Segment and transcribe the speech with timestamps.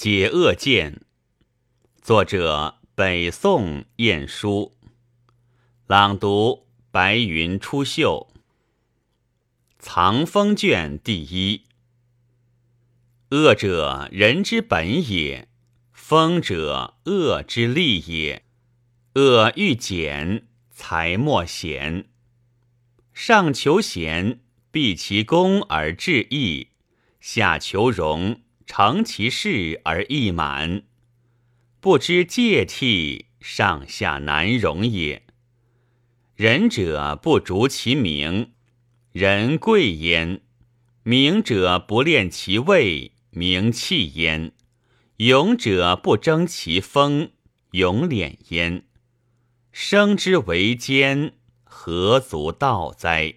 [0.00, 1.00] 解恶见，
[2.00, 4.76] 作者北宋晏殊，
[5.88, 8.28] 朗读白云出岫。
[9.80, 11.64] 藏风卷第一。
[13.30, 15.48] 恶者，人之本也；
[15.92, 18.44] 风者，恶之利也。
[19.16, 22.04] 恶欲减，才莫贤。
[23.12, 24.38] 上求贤，
[24.70, 26.68] 毕其功而致义；
[27.18, 30.82] 下求荣，成其事而意满。
[31.80, 35.22] 不知戒悌，上下难容也。
[36.36, 38.52] 仁者不逐其名，
[39.10, 40.42] 人贵焉；
[41.02, 44.52] 名者不恋其位，名弃焉；
[45.16, 47.30] 勇者不争其锋，
[47.70, 48.84] 勇敛焉。
[49.72, 51.32] 生之为奸，
[51.64, 53.34] 何足道哉？